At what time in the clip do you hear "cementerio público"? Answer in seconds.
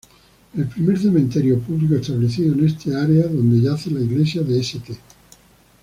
0.97-1.93